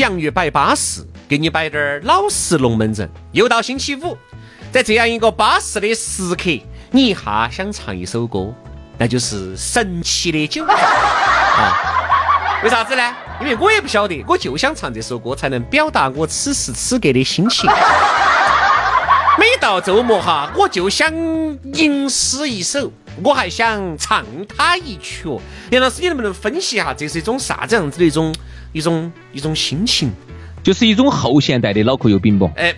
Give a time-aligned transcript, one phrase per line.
[0.00, 3.06] 洋芋摆巴士，给你摆点儿老实龙门阵。
[3.32, 4.16] 又到星期五，
[4.72, 6.58] 在这样一个巴适的时刻，
[6.90, 8.50] 你一下想唱一首歌，
[8.96, 11.76] 那就是神奇的酒啊！
[12.64, 13.14] 为啥子呢？
[13.42, 17.70] 因为我也不晓得，我就想唱这首歌，才能表达我此时此刻的心情。
[19.38, 21.12] 每到周末哈，我就想
[21.74, 22.90] 吟诗一首，
[23.22, 25.28] 我还想唱他一曲。
[25.70, 28.34] 杨老师，你能不能分析一下，这是一种啥子样子的一种
[28.72, 30.10] 一种一种心情？
[30.62, 32.50] 就是一种后现代的脑壳有饼崩。
[32.56, 32.74] 哎，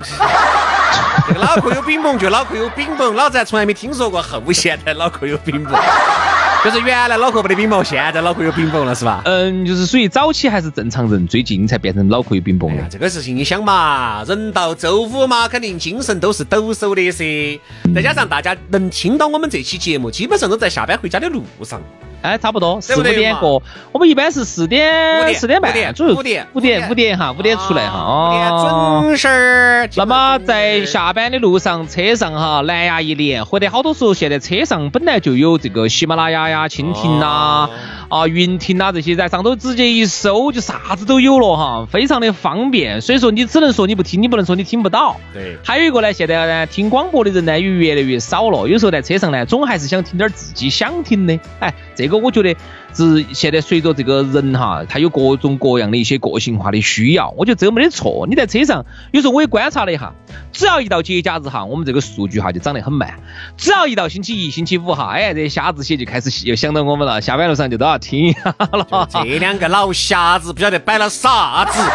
[1.27, 5.75] 这个脑壳有饼崩就脑壳有饼崩，老子还从来没听说过后现代脑壳有饼崩。
[6.65, 9.21] 就是原来脑壳没得饼崩，现在脑壳有饼崩了，是吧？
[9.25, 12.85] 嗯，就是属于早期还是正常人，最近才变成脑壳有饼崩的。
[12.89, 17.61] 这个事情你想嘛，人到周五嘛，肯定精神都是抖擞的噻。
[17.93, 21.83] 再加上大家能听到我们这期节目，基本上都在下班回家的路上。
[22.23, 29.89] 哎，差不多四五点过，我们一般是四点四点半左右，五点五点五点哈，五点出来哈，哦，准时儿。
[29.97, 37.69] 那么在下班的路上，车上哈，蓝牙一连，或者好多时候现在车上本来就有这个喜马拉雅呀、蜻蜓呐、
[38.09, 43.01] 啊云听呐这些，在上头直接一搜就啥子都有了哈，非常的方便。
[43.01, 45.17] 所以说你只能说你不听，你不能说你听不到。
[45.35, 45.57] 对。
[45.65, 52.57] 还有一个呢，现在呢听广播的人呢也越来越少了，有时候在车上呢总还是想听点自己想听的，哎，这个我觉得
[52.95, 58.27] 是现在随着这个人哈，他有各种各样的一些个性化的需要，我觉得这个没得错。
[58.29, 60.13] 你在车上，有时候我也观察了一下，
[60.53, 63.15] 只要一到节假日哈，我们这个数据哈就涨得很慢。
[63.57, 69.09] 只要一到星期一、星期五哈，哎，这瞎子些就开始又想到我们了，下班路上就都要听一下了。
[69.11, 71.81] 这两个老瞎子不晓得摆了啥子。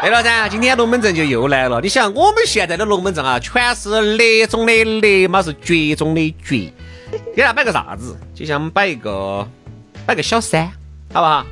[0.00, 1.78] 对了噻，今天龙门阵就又来了。
[1.82, 6.72] 你想，我们现在的龙门阵啊，全是烈中的那嘛，是绝中的绝。
[7.34, 8.16] 给他摆个啥子？
[8.34, 9.46] 就像摆一个
[10.06, 10.66] 摆个小三，
[11.12, 11.44] 好不好？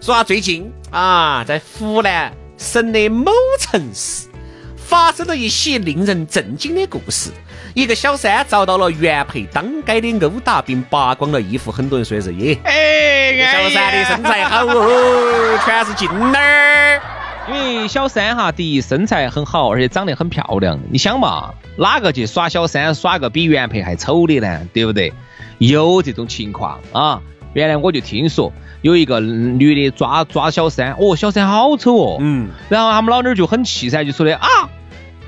[0.00, 4.28] 说下最近啊，在湖南省的某城市
[4.76, 7.30] 发生了一起令人震惊的故事。
[7.72, 11.72] 一个小三遭到了原配当街的殴打，并扒光了衣服。
[11.72, 17.00] 很多人说的是耶，哎，小三的身材好哦，全是劲儿。
[17.46, 20.78] 因为小三哈，第一身材很好，而且长得很漂亮。
[20.90, 24.66] 你想嘛，哪个去耍小三，耍个比原配还丑的呢？
[24.72, 25.12] 对不对？
[25.58, 27.20] 有这种情况啊！
[27.52, 32.16] 原来我就听说有一个女的抓抓小三，哦，小三好丑哦。
[32.20, 32.48] 嗯。
[32.68, 34.48] 然后他们老娘就很气噻，就说的啊，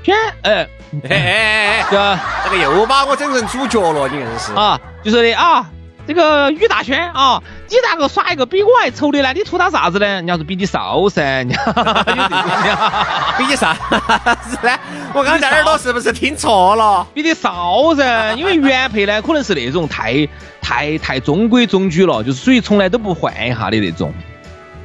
[0.03, 5.69] 天哎哎哎哎，这个又把我整成主角了，你硬是啊，就说的啊。
[6.07, 9.33] 这个于大轩啊，你咋个耍一个比我还丑的呢？
[9.33, 10.05] 你图他啥子呢？
[10.05, 11.57] 人家说比你少噻，人家
[13.37, 14.79] 比你啥子呢？
[15.13, 17.05] 我刚才耳朵是不是听错了？
[17.13, 20.27] 比你少噻，因为原配呢可能是那种太
[20.61, 24.13] 太太中规中矩了，就是属于从来都不换一下的那种。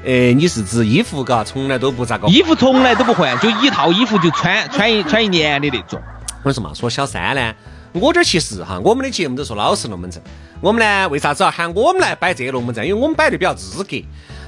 [0.05, 2.27] 哎，你是指衣服嘎，从来都不咋个？
[2.27, 6.03] 衣服从来都不换，就一套衣服就穿穿一穿一年的那种。
[6.43, 7.55] 我说嘛，说小三呢？
[7.93, 10.23] 我这儿其实哈，我们的节目都说老实龙门阵。
[10.61, 12.87] 我们呢，为啥子要喊我们来摆这个龙门阵？
[12.87, 13.97] 因为我们摆的比较资格。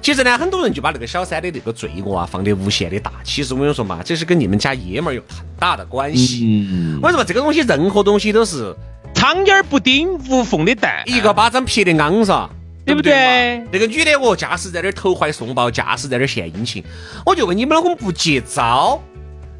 [0.01, 3.11] 其实呢，很多人就把那个小三的那个罪恶啊放得无限的大。
[3.23, 6.69] 其实我跟你说嘛，这是跟你们家爷们儿有很大的关系。
[6.71, 8.75] 嗯、我跟你说这个东西，任何东西都是
[9.15, 12.49] 苍蝇不叮无缝的蛋，一个巴掌拍得昂噻，
[12.87, 13.63] 对不对？
[13.73, 16.85] 那个女的哦，驾驶在那儿投怀送抱，驾驶在那儿献殷勤。
[17.27, 19.03] 我就问你们老公不接招，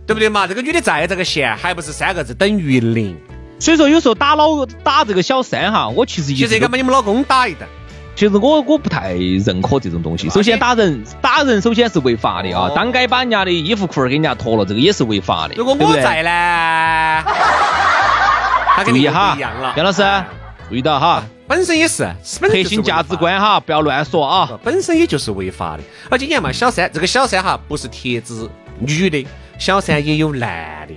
[0.07, 0.47] 对不对嘛？
[0.47, 3.17] 这个女的再这个献，还不是三个字等于零？
[3.59, 7.67] 所以说，有时候打老打这个小三哈，我其实其实应该把你们老公打一顿。
[8.17, 10.31] 其实我我不太认可这种东西。
[10.31, 12.71] 首先打人，打人首先是违法的啊！
[12.73, 15.55] 当街把人家的衣服裤儿给人家脱了，这个也是违法的。
[15.57, 17.25] 如果我在呢？
[18.85, 20.05] 注意哈，杨老师，
[20.69, 22.05] 注意到哈，本身也是
[22.41, 24.49] 核心价值观哈，不要乱说啊！
[24.63, 25.83] 本身也就是违法的。
[26.09, 28.49] 而且你看嘛，小三这个小三哈，不是铁子
[28.79, 29.27] 女的，
[29.59, 30.95] 小三也有男的。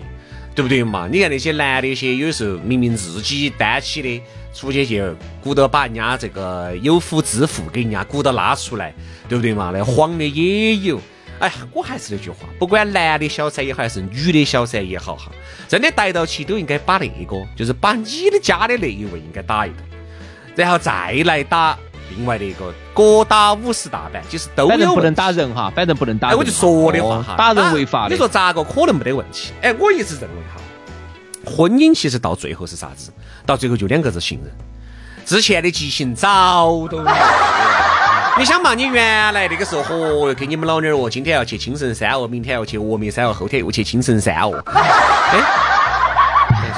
[0.57, 1.07] 对不对嘛？
[1.07, 4.19] 你看那些男的些，有时候明明自己担起的，
[4.55, 8.91] 出去就鼓捣把人家这个有夫之妇给人家鼓捣拉出来，
[9.29, 9.69] 对不对嘛？
[9.71, 10.99] 那黄的也有。
[11.37, 15.31] 哎呀，我还是那句话，不管男的小三也好，还是女的小三也好哈，
[15.67, 19.77] 真的逮到起都应该把那个，就是把你的家的那一位应该打一顿，
[20.55, 21.77] 然后再来打
[22.15, 26.39] 另外的一个各打五十大板，其实都有反正不能打人哈，反正不能打哎，人。
[26.39, 28.11] 我就说的话哦哈，打人违法的。
[28.11, 29.51] 你说咋个可能没得问题？
[29.61, 30.61] 哎，我一直认为哈，
[31.45, 33.11] 婚姻其实到最后是啥子？
[33.45, 34.51] 到最后就两个字信任。
[35.25, 37.03] 之前的激情早都。
[38.39, 44.61] 你想嘛，你原来那个时候，嚯哟，跟你们老娘儿哦，今天要去青城山哦，明天要去峨眉山哦，后天又去青城山哦。
[44.69, 45.41] 哎，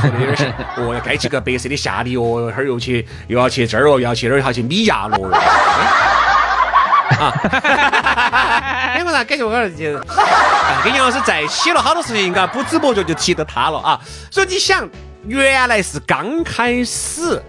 [0.05, 0.47] 有点像，
[0.77, 5.29] 哦，要盖起个白色的夏利哦，哈儿又去又要去这儿哦，又要去那儿，还要去米亚罗。
[7.19, 7.33] 啊，
[8.93, 9.99] 哎，我咋感觉我儿就
[10.83, 13.99] 跟杨老师在一起了，好多事情嘎，不知不觉就提到他了啊。
[14.31, 14.87] 所以你想，
[15.27, 17.41] 原来是刚开始，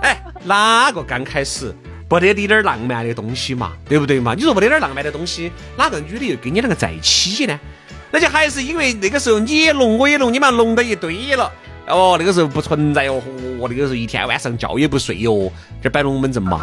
[0.00, 1.74] 哎，哪个刚开始
[2.08, 4.32] 不得滴点儿浪漫的东西嘛，对不对嘛？
[4.34, 7.58] 你说不得点儿浪漫的东西，哪个女的又跟你两个在一起呢？
[8.12, 11.50] 那就还是因为那个时候你也弄我也弄，你们弄到一堆了。
[11.86, 13.20] 哦，那个时候不存在哦，
[13.58, 15.50] 嚯，那个时候一天晚上觉也不睡哟，
[15.82, 16.60] 这摆龙门阵嘛。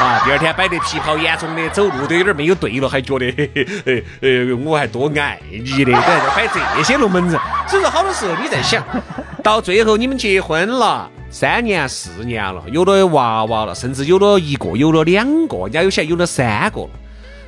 [0.00, 7.38] 啊，第二天摆得皮泡眼中的，走路都有点没有对了，还觉得， 嘿嘿嘿呃，我还多爱你的，这，摆这些龙门阵。
[7.68, 8.82] 所以说，好多时候你在想，
[9.44, 11.10] 到最后你们结婚了。
[11.32, 16.90] 三年四年了，有了娃娃了，甚至有了一个，有了两个，人家有些有了三个了，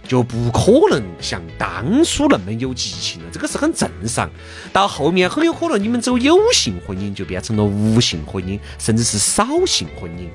[0.06, 4.30] 就不可能像当初那么有激情了，这个是很正常。
[4.72, 10.28] 到后面很有可能你们走有性婚姻，就变成了无性婚姻，甚至是少性婚姻。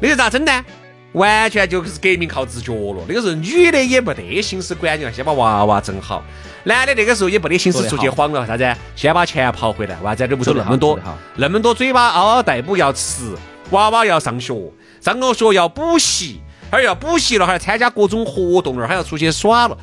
[0.00, 0.64] 那个咋整呢？
[1.12, 3.04] 完全就是革命靠自觉了。
[3.06, 6.22] 那个时候女的也没得心思管你了，先把娃娃整好；
[6.64, 8.74] 男的那个时候也没得心思出去晃了，啥子？
[8.96, 10.98] 先把钱刨回来，娃子这屋头那么多
[11.36, 13.36] 那么多嘴巴嗷嗷待哺要吃，
[13.72, 14.72] 娃娃要上学，
[15.02, 16.40] 上了学要补习，
[16.72, 19.76] 还要补习了，还要参加各种活动了，还要出去耍了。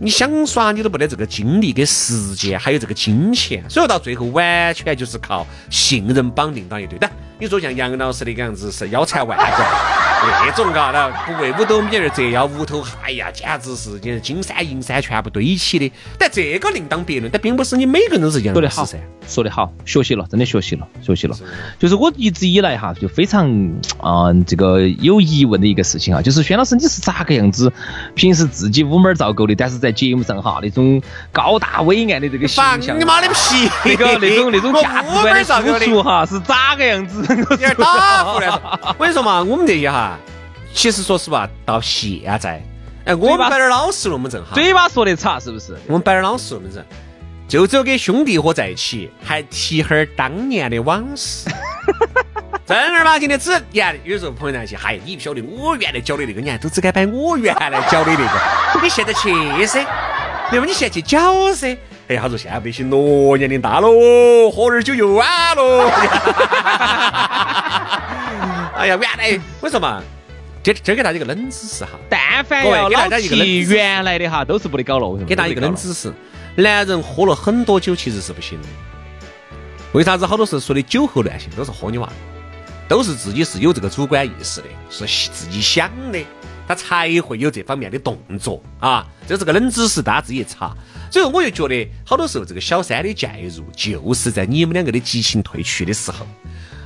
[0.00, 6.98] 你想耍你都没得这个精力跟时间，还有这个金钱，所以到最后完全就是靠信任绑定到一堆。
[6.98, 10.03] 但你说像杨老师那个样子是腰缠万贯。
[10.26, 15.90] 那种嘎，那不为五斗米而折腰，屋头哎呀，简直是就是金山银山全部堆起的。
[16.18, 18.98] 但这个另当别论，但并不是你每个人都是一样的好噻。
[19.26, 21.34] 说得好，学习了，真的学习了，学习了。
[21.78, 23.48] 就是我一直以来哈，就非常
[23.98, 27.72] 啊，这个有疑问的一个事情啊，就是轩老师你是咋个样子？
[28.14, 31.00] 平时自己屋门造够的，但是在节目上哈，那种
[31.32, 33.68] 高大伟岸的这个形象，你妈的屁！
[33.84, 37.24] 那个那种那种价值观的输出哈，是咋个样子？
[37.34, 38.60] 有点打胡乱。
[38.88, 40.13] 我跟你说嘛，我们这些哈。
[40.74, 42.60] 其实说实话，到现在，
[43.06, 45.74] 哎，我们摆点老实龙门阵哈，嘴巴说的差是不是？
[45.86, 46.84] 我们摆点老实龙门阵，
[47.48, 51.48] 就只有跟兄弟伙在一起，还提哈儿当年的往事。
[52.66, 58.24] 正儿八经的，只呀，有时候朋友在一起，嗨，你不晓得我原来教的那个，你还都只敢摆我原来教的那个，
[58.82, 59.30] 你现在去
[59.66, 59.86] 噻，
[60.50, 61.76] 那么你现在去教噻。
[62.08, 65.26] 哎，他说现在不行喽，年龄大喽，喝点酒又晚
[65.56, 65.88] 了。
[68.76, 70.02] 哎呀，原来为什么？
[70.64, 75.14] 这这给大家一个冷知识哈，但凡要老提原来的哈，都是不得搞了。
[75.26, 76.10] 给大家一个冷知识，
[76.56, 78.68] 男人喝了很多酒其实是不行的。
[79.92, 82.10] 为啥子好多时候说的酒后乱性都是喝你娃，
[82.88, 86.18] 都是自己是有这个主观意识的，是自己想的，
[86.66, 89.06] 他才会有这方面的动作啊。
[89.28, 90.74] 这是个冷知识，大家自己查。
[91.10, 96.26] 所以我就觉得，好多时候这个小三的介入，就是在你们两个的激情褪去的时候。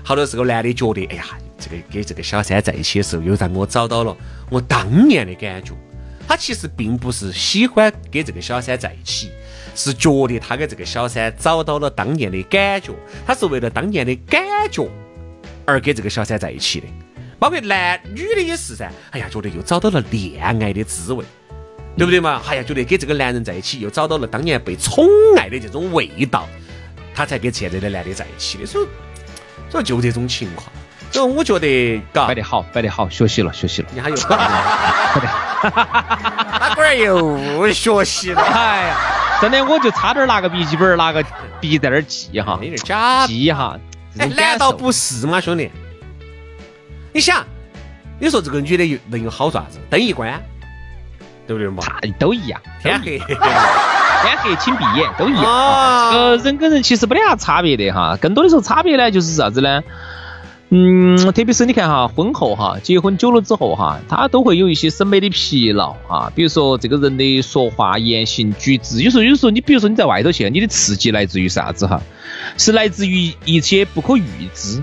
[0.02, 1.24] 好多时候男的觉得，哎呀，
[1.58, 4.16] 这个跟这个小三在一起的时候，又让我找到了
[4.48, 5.72] 我当年的感觉。
[6.26, 9.30] 他其实并不是喜欢跟这个小三在一起，
[9.74, 12.92] 是觉得他跟这个小三找到了当年的感觉，
[13.26, 14.88] 他是为了当年的感觉
[15.64, 16.86] 而跟这个小三在一起的。
[17.38, 21.24] 包括男女的也是噻，哎呀，觉得又找到了恋爱的滋味，
[21.96, 22.42] 对不对嘛？
[22.46, 26.48] 哎呀，觉得跟这个男人在一起，又找到了当年被宠爱的这种味道，
[27.14, 28.66] 他才跟现在的男的在一起的。
[28.66, 28.86] 所以。
[29.70, 30.72] 所以就这种情况，
[31.10, 33.88] 所以我觉得，嘎，摆得好，摆得好，学习了，学习了。
[33.92, 34.16] 你还有，
[35.58, 38.42] 他龟 儿又学习了。
[38.52, 38.96] 哎呀，
[39.40, 41.24] 真的，我就差点拿个笔记本，拿个
[41.60, 43.78] 笔在那儿记哈，有点假，记一下。
[44.14, 45.70] 难道不是吗，兄弟？
[47.12, 47.44] 你想，
[48.18, 49.78] 你说这个女的有能有好爪子？
[49.88, 50.40] 灯一关，
[51.46, 51.82] 对不对嘛？
[52.18, 53.18] 都一样，天黑。
[53.18, 56.12] 天黑请闭眼，都一样。
[56.12, 59.82] 这个人跟人其实没得啥差别的哈，更多的时候差别呢就是啥子呢？
[60.70, 66.30] 嗯，特别是你看哈，婚后哈，结婚久了之后哈，他都会有一些审美的疲劳啊。
[66.34, 72.02] 比如说这个人的说话、言行举止，有时候有时候你比如说你在外头去，你的刺激来自于啥子哈？
[72.58, 74.22] 是来自于一些不可预
[74.52, 74.82] 知。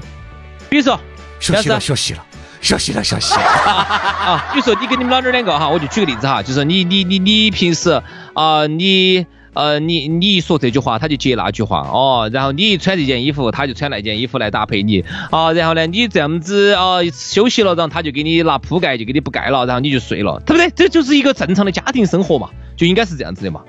[0.70, 1.00] 比如说，
[1.39, 2.25] 学习了，学习了，
[2.62, 4.50] 学习了，学习了 啊！
[4.54, 8.01] 比如说你跟你们老娘两个哈，我就举个例子哈，就是你你你你平时。
[8.34, 20.71] 啊，你呃，你你一说这句话，他就接那句话哦，然后你一穿这件衣服，他就穿那件衣服来搭配你啊，然后呢，你这样子啊休息了，然后他就给你拿铺盖就给你不盖了，然后你就睡了，对不对？
[20.75, 23.62] 这就是一个正常的家庭生活嘛，就应该是这样子的嘛。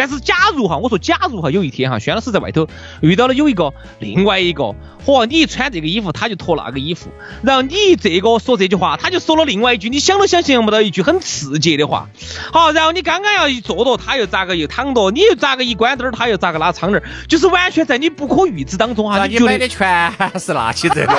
[0.00, 2.66] 但是假如哈，我说假如哈，有一天哈，轩老师在外头
[3.02, 7.10] 遇到了有一个另外一个，嚯，你一穿这个衣服，他就脱那个衣服，
[7.42, 12.08] 然后你这个说这句话，他就说了另外一句，你想都想象不到一句很刺激的话。
[12.50, 19.26] 好，然后你刚刚要一坐着，他又咋个又躺着，你又咋个一关灯，他又咋个拉窗帘，就是完全在你不可预知当中哈。
[19.26, 21.12] 你买的全是那些这个。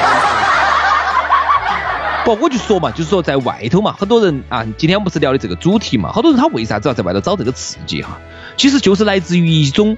[2.24, 8.20] 不，我就说嘛，就是说在外头嘛，很多人啊，今天不是聊的这个主题嘛，好多人他为啥子要在外头找这个刺激哈？
[8.58, 9.98] 其实就是来自于一种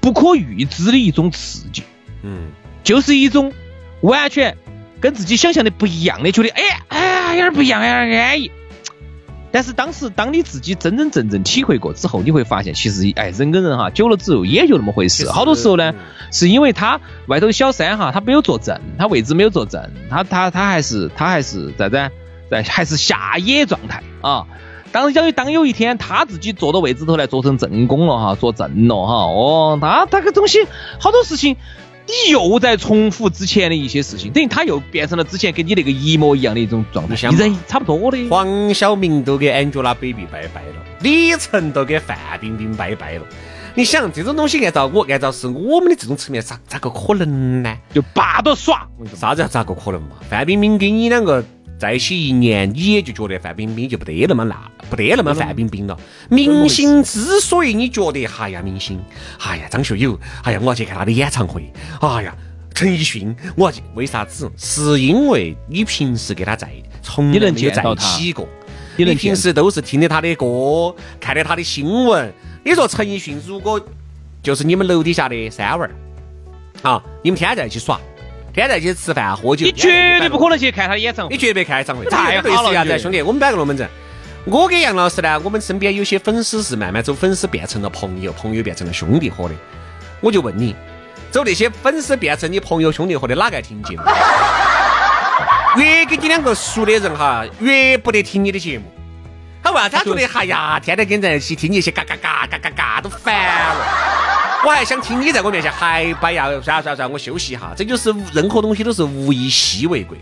[0.00, 1.82] 不可预知的一种刺激，
[2.22, 2.48] 嗯，
[2.82, 3.52] 就是一种
[4.00, 4.56] 完全
[5.00, 8.50] 跟自己想象的不一样的，觉得哎哎呀有点不一样，有点安逸。
[9.50, 15.30] 但是当时当你自己真真正正体会过之后，你会发现，其实哎人跟人哈久了之后也就那么回事。
[15.30, 15.94] 好多时候呢，
[16.32, 22.10] 是因为他外头的小三哈，他没有坐正，他位置没有坐正，他他他还是他还是咋子
[22.50, 24.44] 在还是下野状态啊。
[24.94, 30.64] 当当当有一天他自己坐到位置头来做成正宫了哈，坐正了哈，哦，他那个东西
[31.00, 31.56] 好多事情，
[32.06, 38.28] 你又在重复之前的一些事情，等于他又变成了之前跟你那个一模一样的一种状态，人差不多的。
[38.28, 43.22] 黄晓明都给 Angelababy 拜拜了，李晨都给范冰冰拜拜了。
[43.74, 47.76] 你想这种东西，按照我按照是我们的这种层面，咋咋个可能呢？
[47.92, 48.86] 就霸着耍，
[49.16, 50.10] 啥子叫咋个可能嘛？
[50.30, 51.44] 范冰冰跟你两个。
[51.84, 55.94] 在一起一年，你也就觉得范冰冰就不得那么辣不得那么范冰冰了。
[56.30, 58.98] 明星之所以你觉得，哎呀，明星，
[59.38, 62.34] 哎呀，张学友，哎呀，我要去看他的演唱会，哎呀，
[62.74, 64.50] 陈奕迅，我要去，为啥子？
[64.56, 66.70] 是因为你平时跟他在，
[67.02, 68.48] 从来没有在一起过，
[68.96, 72.32] 你平时都是听的他的歌，看的他的新闻。
[72.64, 73.78] 你说陈奕迅如果
[74.42, 75.90] 就是你们楼底下的三娃儿，
[76.80, 78.00] 啊，你们天天在一起耍。
[78.54, 82.84] 天天在一起吃饭喝酒，你绝对不可能去看他的演唱会，你绝对看演唱会，太好了呀！
[82.96, 83.88] 兄弟，我们摆个龙门阵。
[84.44, 89.54] 我跟杨老师呢，我们身边有些粉丝是慢慢走粉丝变成了朋友，朋友变成了兄弟伙的。
[90.20, 90.76] 我就问你，
[91.32, 94.02] 走那些粉丝变成你朋友兄弟伙的哪个爱听节目？
[95.76, 98.84] 越跟你两个熟的人哈，越不得听你的节目。
[99.64, 99.88] 他为啥？
[99.88, 104.23] 他觉得哎呀，天天跟在一起听你些嘎嘎嘎嘎嘎嘎都烦了。
[104.64, 107.74] 我还想听你在我面前还摆呀，算了算算，我休息一下。
[107.76, 110.16] 这就是任何东西都是物以稀为贵，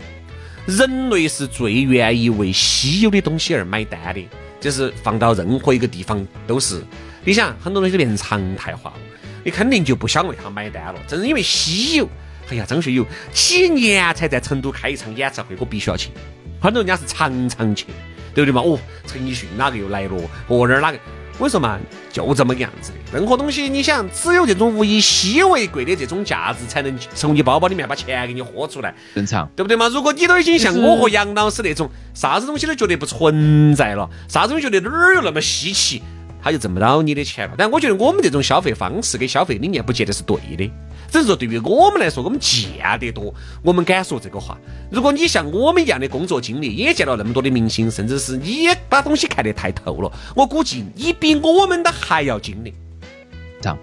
[0.65, 4.27] 人类是最愿意为稀有的东西而买单的，
[4.59, 6.83] 就是放到任何一个地方都是。
[7.23, 8.97] 你想很多东西变成常态化了，
[9.45, 10.95] 你肯定就不想为它买单了。
[11.07, 12.09] 正是因为稀有，
[12.49, 16.09] 哎呀，张学友几年才在成都开一场演唱会，我必须要去。
[16.61, 17.85] 很多人家是常常去，
[18.35, 18.61] 对不对嘛？
[18.61, 20.09] 哦，陈奕迅哪个又来了？
[20.47, 20.99] 哦，那儿哪个？
[21.39, 21.79] 我说嘛，
[22.11, 22.97] 就这么个样子的。
[23.19, 28.93] 任何东西，你想，只有这种物以稀为贵的这种价值，才能从你包包里面把钱给你豁出来。
[29.15, 29.87] 正常，对不对嘛？
[29.87, 36.03] 如果你都已经像我和杨老师那种，啥子东西都觉得不存在了，啥子东西觉得哪儿有那么稀奇，
[36.41, 37.55] 他就挣不到你的钱了。
[37.57, 40.71] 但我觉得我们这种消费方式跟消费理念，不见得是对的。
[41.13, 44.57] 只是说，对于我们来说，我们见得多，我们敢说这个话。
[44.89, 52.73] 如果你像我们一样的工作经历，也见了那么多的明星，甚至是你也把东西看得太透了，我估计你比我们都还要经历。
[53.61, 53.77] 这样，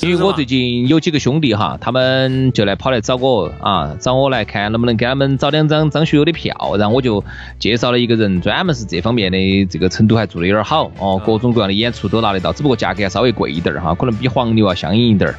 [0.00, 7.22] 因为我最近有几个兄弟哈，他们就来跑来找我啊，找我来看能不能给他们找两张张学友的票，然后我就
[7.60, 15.38] 介绍了一个人，专门是这方面的，这个成都还做的有点好哦，各种各样的演出都拿得到，只不过价格要稍微贵一点儿哈，可能比黄牛要相应一点儿。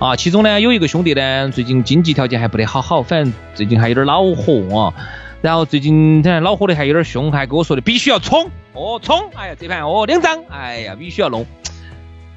[0.00, 4.94] 啊，其中呢有一个兄弟呢，最近经济条件还不得好好，反正最近还有点恼火啊。
[5.42, 11.44] 然后最近他恼火的还有点凶，还跟我说的必须要冲哦冲，哎呀这盘哦两张，哎呀必须要弄。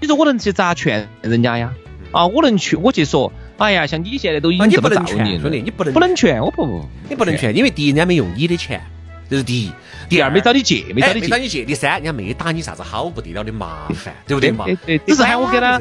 [0.02, 1.74] 你说我能去咋劝人家呀？
[2.12, 8.82] 啊，我能去我去说，哎呀像你现在都已经这么造孽，兄弟你不能不能劝，我不你不能劝，因为第一人家没用你的钱，
[9.30, 9.70] 这是第一；
[10.10, 14.66] 第二没找你借，没找你借找你借；第三人家没打你啥子好不得了的麻烦，对不对嘛？
[14.86, 15.80] 对，只是喊我给他。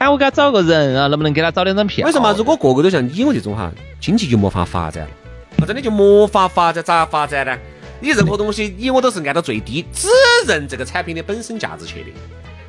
[0.00, 2.06] 哎，我给他找个人啊，能不能给他找两张票？
[2.06, 2.32] 为什么？
[2.32, 5.10] 如果个个都像你我这种哈，经济就没法发展了。
[5.56, 7.54] 那真的就没法发展，咋发展呢？
[8.00, 10.08] 你任何东西，你我都是按照最低，只
[10.46, 12.06] 认这个产品的本身价值去的。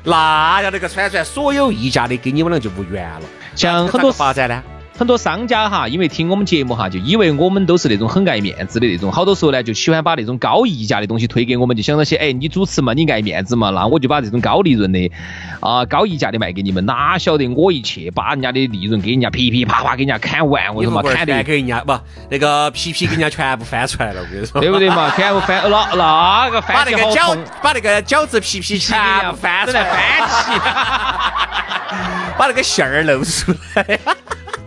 [0.04, 3.22] 那要那个串串所有溢价的，跟你们俩就无缘了。
[3.54, 4.62] 像很多发展呢？
[4.96, 15.10] 很多商家哈，因为听我们节目哈，就以为我们都是那种很爱面子的那种，好多时候呢就喜欢把那种高溢价的东西推给我们，就想到些，哎，你主持嘛，你爱面子嘛，那我就把这种高利润的
[15.60, 25.10] 啊高溢价的卖给你们，哪晓得我一去把人家的利润给人家噼噼啪啪给人家砍完，我他妈砍的给人家不那个皮皮给人家全部翻出来了，我跟你说，对不对嘛？
[25.16, 28.96] 全部翻那那个翻把那个饺把那个饺子皮皮全
[29.30, 30.60] 部翻出来翻起，
[32.38, 33.98] 把那个馅 儿露出来。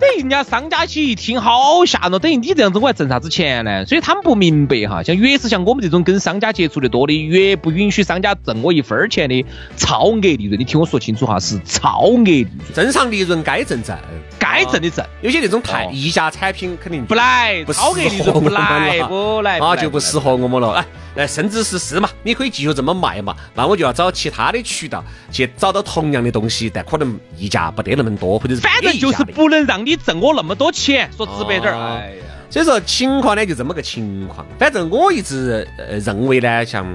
[0.06, 3.86] 等于人家商家去一听好吓人，等于你这样子我还挣啥子钱呢？
[3.86, 9.44] 所以他们不明白哈，像越是像我们这种跟商家接触的多的，越不允许商家挣我一分钱的
[9.76, 10.60] 超额利润。
[10.60, 12.52] 你听我说清楚哈，是超额利润。
[12.74, 13.98] 正常利润该挣挣，
[14.38, 15.04] 该挣的挣。
[15.22, 20.74] 有些那种太溢价产品肯定不来，超额利润不来不来，啊就不适合我们了。
[20.74, 20.86] 哎。
[21.16, 31.78] 哎，甚至是是嘛，你可以继续这么卖嘛，那我就要找其他的渠道去找到同样的东西，但可能溢价不得那么多，或者是反正就是不能让你挣我那么多钱，说直白点儿。
[31.78, 34.46] 哎呀，所以说情况呢就这么个情况。
[34.60, 36.86] 反正我一直呃认为呢，像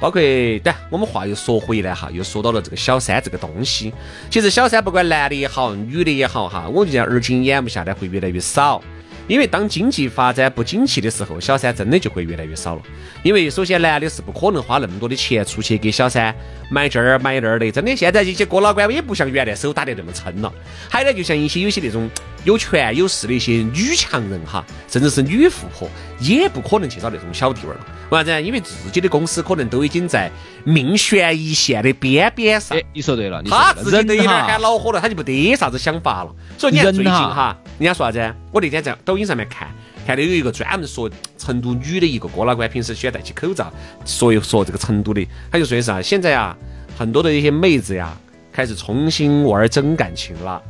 [0.00, 3.94] 包括对，我们话又说回来哈，又说到了这个小三这个东西。
[4.28, 8.82] 其实小三不管男的也好，女的也好哈，我就讲而今眼目下来会越来越少。
[9.26, 12.82] 因为当经济发展不景气的时候，小三真的就会越来越少了。
[13.22, 16.34] 因为首先男的是不可能花那么多的钱出去给小三
[16.70, 20.52] 买这儿买那儿的，真的现在这些哥老倌也不像原来手打得那么撑了。
[20.90, 22.08] 还有呢，就像一些有些那种
[22.44, 25.88] 有权有势的一些女强人哈，甚至是女富婆，
[26.20, 27.80] 也不可能去找那种小弟儿了。
[28.10, 28.42] 为啥子？
[28.42, 30.30] 因为自己的公司可能都已经在
[30.64, 32.76] 命悬一线的边边上。
[32.92, 36.34] 你说对了，他自己都有点喊恼火了，他就不得啥子想法了。
[36.58, 37.56] 所以你看最近哈。
[37.76, 38.34] 人家说啥子？
[38.52, 39.68] 我那天在抖音上面看，
[40.04, 43.72] 看到有一个专门说成都女的一个哥老倌，平时喜欢戴起口罩，
[44.04, 46.56] 说一说这个成都的，他就说的是啊，现在啊，
[46.98, 48.12] 很多的一些妹子呀，
[48.52, 50.60] 开始重新玩真感情了。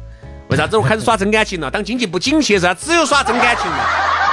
[0.51, 1.71] 为啥子我开始耍真感情了？
[1.71, 3.79] 当经济不景气的时候，只有耍真感情了。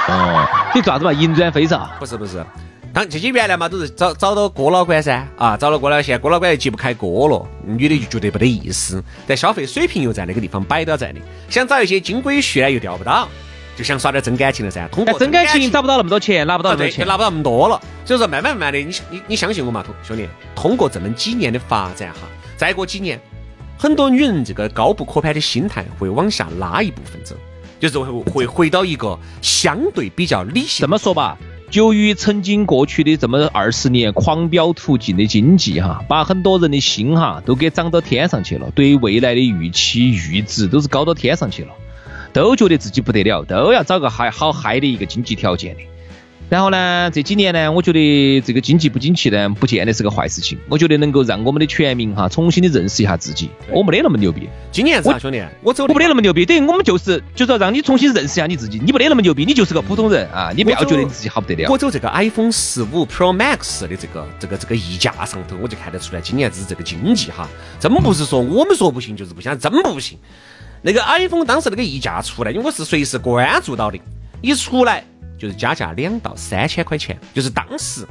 [0.08, 1.12] 哦，你做啥子嘛？
[1.14, 1.88] 银转飞潮？
[1.98, 2.44] 不是不是，
[2.92, 13.26] 当这些原来嘛都是找找到哥老倌噻，啊，找了哥老，现在哥老倌又揭不开锅了，女的就觉得不得意思，但消费水平又在那个地方摆到在的，想找一些金龟婿呢又钓不到，
[13.76, 14.88] 就想耍点真感情了噻。
[14.92, 17.80] 通过真感情找不到那么多钱，拿不到那么多钱，拿不到那么多了。
[18.04, 22.20] 所以说慢慢慢慢的，你你你相信我嘛，兄弟，通过这么几年的发展哈，
[22.56, 23.20] 再过几年，
[23.78, 27.34] 很多女人这个高不可攀的心态会往下拉一部分走，
[27.80, 30.84] 就是会会回到一个相对比较理性。
[30.84, 31.38] 这么说吧。
[31.72, 41.72] 由于曾经过去的这么二十年狂飙突进的经济哈，把很多人的心哈都给涨到天上去了，对未来的预期预值都是高到天上去了，
[42.32, 45.82] 都觉得自己不得了，都要找个嗨好嗨的一个经济条件的。
[46.48, 50.58] 然后呢，这几年呢，我觉得这个经济不景气呢，不见得是个坏事情。
[50.68, 54.46] 我觉得能够让我们的全民哈重新的认识一下自己，我没得那么牛逼。
[54.70, 56.44] 今年子兄弟，我走，我没得那么牛逼。
[56.44, 58.78] 等于我们就是，就是要让你重新认识一下你自己。
[58.84, 60.52] 你没得那么牛逼，你就是个普通人啊！
[60.54, 61.70] 你不要觉得你自己好不得了。
[61.70, 67.48] 我走这个 iPhone 十五 Pro Max 的这个这个这个溢价上头，我就看得出来，今年子这个经济哈，
[67.80, 70.18] 真不是说我们说不行就是不行，真不行。
[70.82, 73.98] 那个 iPhone 当时那个溢价出来，因为我是随时关注到的，
[74.40, 75.04] 一出来。
[75.38, 78.06] 就是加价两到三千块钱，就是当时，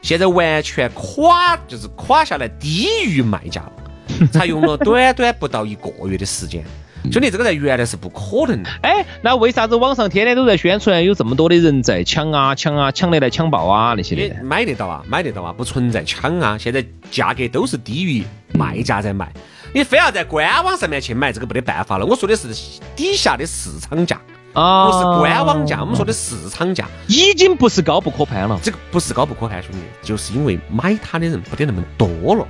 [0.00, 6.62] 现在完全垮，就是垮下来低于卖价了，才用了短短不到一个月的时间。
[7.10, 8.70] 兄弟，这个在原来是不可能的。
[8.82, 14.44] 哎，那为啥子网上天天都在宣传有这么多的人在抢啊抢啊抢得来抢爆啊那些的？
[14.44, 16.56] 买得到啊，买得到啊，不存在抢啊。
[16.56, 18.22] 现在价格都是低于
[18.54, 19.32] 卖价在卖，
[19.78, 22.04] 你非要在官网上面去买，这个没得办法了。
[22.04, 22.48] 我说的是
[22.96, 24.20] 底下的市场价。
[24.52, 28.58] 啊，不是官网价，我们说的市场价已经不是高不可攀了。
[28.60, 32.44] 这个不是高不可攀，兄弟，就是因为买它的人不得那么多了，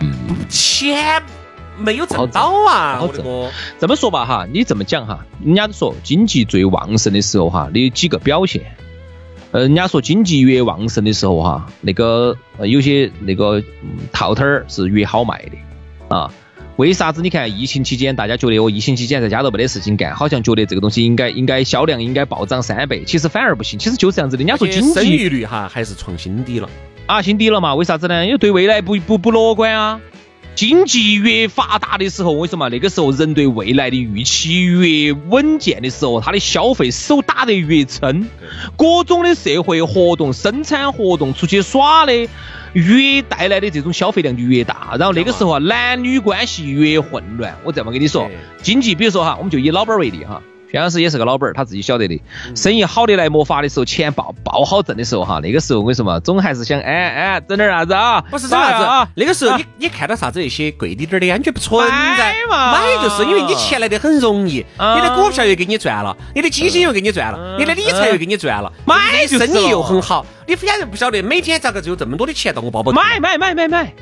[0.00, 0.14] 嗯，
[0.48, 1.22] 钱
[1.76, 3.02] 没有挣到啊。
[3.78, 8.74] 这么说吧哈，你这么讲哈，人家都说经济最旺盛的时候哈，你有几个表现？
[9.50, 13.62] 呃，人家说经济越旺盛的时候哈，那个有些那个
[14.10, 16.32] 套套儿是越好卖的啊。
[16.76, 17.20] 为啥子？
[17.20, 24.40] 你看疫情期间，大家觉得哦，疫情期间在家都没得事情干，好像觉得这个东西应该应该销量应该暴涨三倍，其实反而不行，其实就是这样子的。
[24.42, 26.68] 人家说经济生育率哈还是创新低了
[27.06, 27.74] 啊，新低了嘛？
[27.74, 28.24] 为啥子呢？
[28.24, 30.00] 因为对未来不不不乐观啊。
[30.54, 38.28] 经济越发达的时候，为什么那个时候人对未来的预期越稳健的时候，他的消费手打得越撑，
[38.76, 42.28] 各种的社会活动、生产活动、出去耍的。
[42.72, 47.56] 越带来的这种消费量就越大，然后那个时候啊，男女关系越混乱。
[47.64, 48.30] 我这么跟你说，
[48.62, 52.18] 经济，比如说哈，我们就以老板为例哈，薛老师也是个老板儿，他自己晓得的。
[52.56, 58.22] 生意好的来没法的时候，钱爆爆好挣的时候哈，那个时候我跟你说嘛，总还是想哎哎整点啥子啊？
[58.30, 59.06] 不是整啥子啊？
[59.14, 61.92] 那个时候你你看到啥子那些贵滴点儿的，感觉不存在。
[61.92, 72.98] 买嘛买就是因为你钱来的很容易，啊你的股票又给你赚了，你的基金又给你赚了，你的理财又给你赚了，买生意又很好，你反正不晓得每天咋个就有这么多的钱到我包包头。
[72.98, 73.92] 买买买买买。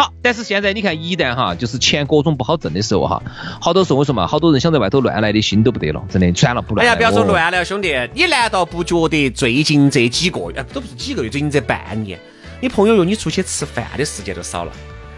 [0.00, 3.22] 好，但是现在你看，一旦哈，就是钱各种不好挣的时候哈，
[3.60, 6.90] 好多时候我说嘛，好多人想在外头乱来的心都不得了，真的，算了，不乱来。
[6.90, 12.18] 哎呀，不要说哦乱了，兄弟，你难道不觉得最近这几个月，哎，都不是几个月，最近这半年，
[12.62, 14.72] 你朋友约你出去吃饭的时间都少了。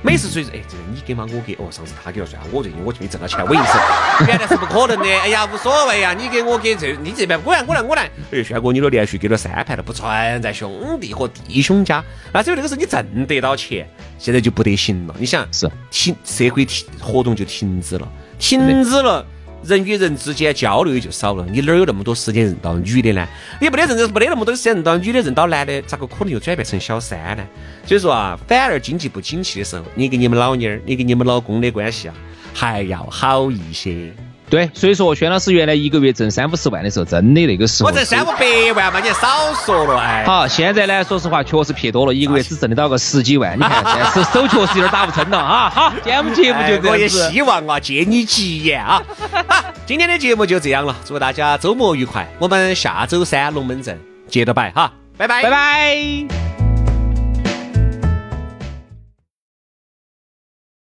[0.05, 1.25] 每次出去，哎，这个你给嘛？
[1.33, 1.55] 我给。
[1.55, 3.79] 哦，上次他给了算，我最近我就没挣到钱，我硬是。
[4.27, 5.05] 原来是不可能的。
[5.21, 8.11] 哎呀，无所谓呀，你给我给这，你这边我来我来我来。
[8.33, 12.03] 哎，轩哥，你都连续给了三盘了，不存在兄弟和弟兄家。
[12.33, 13.89] 那只有那个时候你挣得到钱，
[14.23, 15.15] 现在就不得行了。
[15.19, 18.09] 你想，是停社会停活动就停止了，
[18.39, 19.27] 停止了。
[19.65, 23.27] 人与人之间交流也就少了，你哪儿有那么多时间认到女的呢？
[23.61, 27.45] 你没得认，没得那么多时间认到女的，认到男的，咋个可能又转变成小三呢？
[27.85, 32.15] 所以说啊，反而经济不景气的时候，你跟你们老妞儿，你跟你们老公的关系啊，
[32.55, 34.13] 还要好一些。
[34.53, 40.25] 对，所以说轩老师原来一个月挣三五十万的时候，真的那个时候我挣三五百万嘛，你少说了哎。
[40.27, 43.57] 好，现在呢，说实话，确实撇多了，一个月只挣得到个十几万。
[43.57, 45.71] 你看，但是手手确实有点打不撑了啊。
[45.75, 47.33] 好，今天我们节目就哎我也这样子。
[47.33, 49.03] 希望啊，借你吉言啊。
[49.49, 52.29] 好，今天的节目就这样了，祝大家周末愉快。
[52.39, 55.51] 我们下周三龙门阵接着摆哈，拜拜，拜。
[55.51, 56.52] 拜。